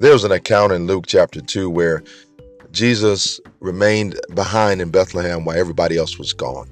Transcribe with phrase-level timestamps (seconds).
[0.00, 2.04] There's an account in Luke chapter 2 where
[2.70, 6.68] Jesus remained behind in Bethlehem while everybody else was gone.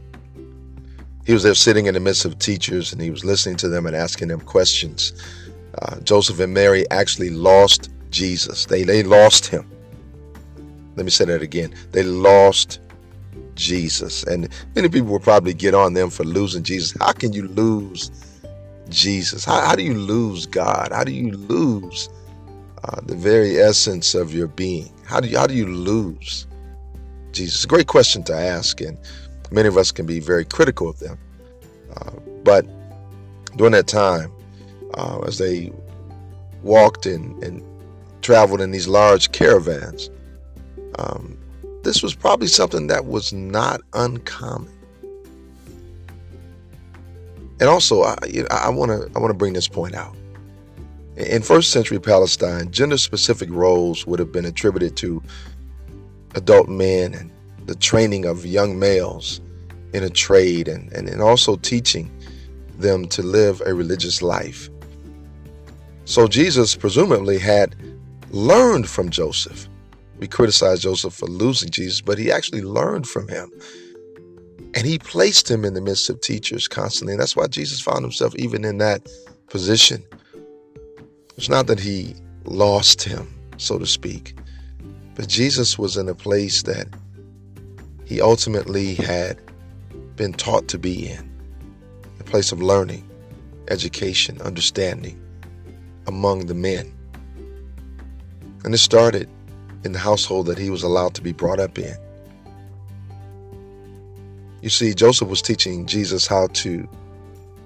[1.24, 3.84] He was there sitting in the midst of teachers and he was listening to them
[3.84, 5.12] and asking them questions.
[5.82, 8.66] Uh, Joseph and Mary actually lost Jesus.
[8.66, 9.68] They, they lost him.
[10.94, 11.74] Let me say that again.
[11.90, 12.78] They lost
[13.56, 14.22] Jesus.
[14.22, 16.96] And many people will probably get on them for losing Jesus.
[17.00, 18.12] How can you lose
[18.88, 19.44] Jesus?
[19.44, 20.92] How, how do you lose God?
[20.92, 22.08] How do you lose
[22.84, 24.92] uh, the very essence of your being?
[25.04, 26.46] How do you, how do you lose
[27.32, 27.64] Jesus?
[27.64, 28.98] a great question to ask, and
[29.50, 31.18] many of us can be very critical of them.
[31.96, 32.10] Uh,
[32.44, 32.66] but
[33.56, 34.32] during that time,
[34.94, 35.72] uh, as they
[36.62, 37.62] walked and, and
[38.22, 40.10] traveled in these large caravans,
[40.98, 41.38] um,
[41.82, 44.72] this was probably something that was not uncommon.
[47.58, 48.16] And also, I,
[48.50, 50.14] I want to I want to bring this point out.
[51.16, 55.22] In first century Palestine, gender specific roles would have been attributed to
[56.34, 57.30] adult men and
[57.64, 59.40] the training of young males
[59.94, 62.10] in a trade and, and, and also teaching
[62.78, 64.68] them to live a religious life.
[66.04, 67.74] So Jesus presumably had
[68.30, 69.68] learned from Joseph.
[70.18, 73.50] We criticize Joseph for losing Jesus, but he actually learned from him.
[74.74, 77.14] And he placed him in the midst of teachers constantly.
[77.14, 79.08] And that's why Jesus found himself even in that
[79.48, 80.04] position.
[81.36, 84.34] It's not that he lost him, so to speak,
[85.14, 86.88] but Jesus was in a place that
[88.06, 89.38] he ultimately had
[90.16, 91.30] been taught to be in
[92.20, 93.06] a place of learning,
[93.68, 95.20] education, understanding
[96.06, 96.90] among the men.
[98.64, 99.28] And it started
[99.84, 101.96] in the household that he was allowed to be brought up in.
[104.62, 106.88] You see, Joseph was teaching Jesus how to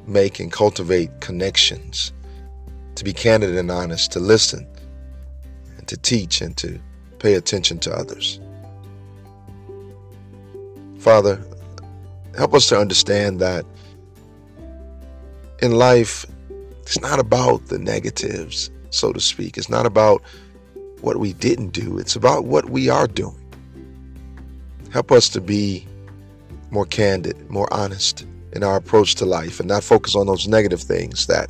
[0.09, 2.13] make and cultivate connections
[2.95, 4.67] to be candid and honest, to listen,
[5.79, 6.81] and to teach and to
[7.19, 8.41] pay attention to others.
[10.99, 11.43] Father,
[12.37, 13.65] help us to understand that
[15.63, 16.27] in life,
[16.83, 19.57] it's not about the negatives, so to speak.
[19.57, 20.23] It's not about
[21.01, 23.37] what we didn't do, it's about what we are doing.
[24.93, 25.87] Help us to be
[26.71, 30.81] more candid, more honest in our approach to life and not focus on those negative
[30.81, 31.49] things that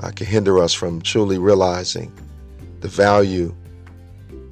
[0.00, 2.12] uh, can hinder us from truly realizing
[2.80, 3.54] the value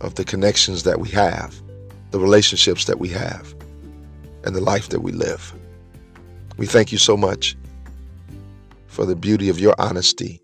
[0.01, 1.55] of the connections that we have,
[2.11, 3.55] the relationships that we have,
[4.45, 5.55] and the life that we live.
[6.57, 7.57] We thank you so much
[8.87, 10.41] for the beauty of your honesty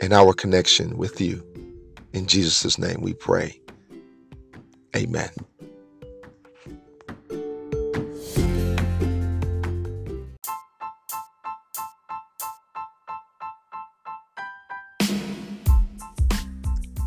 [0.00, 1.44] and our connection with you.
[2.12, 3.60] In Jesus' name we pray.
[4.96, 5.30] Amen.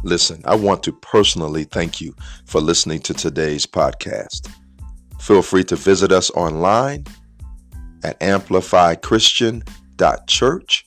[0.03, 2.13] Listen, I want to personally thank you
[2.45, 4.49] for listening to today's podcast.
[5.19, 7.05] Feel free to visit us online
[8.03, 10.85] at amplifychristian.church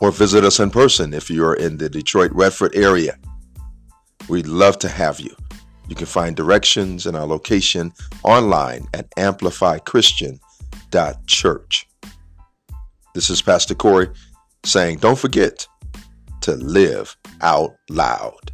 [0.00, 3.18] or visit us in person if you're in the Detroit Redford area.
[4.28, 5.34] We'd love to have you.
[5.88, 7.92] You can find directions and our location
[8.22, 11.88] online at amplifychristian.church.
[13.14, 14.08] This is Pastor Corey
[14.64, 15.66] saying, don't forget
[16.42, 18.50] to live out loud.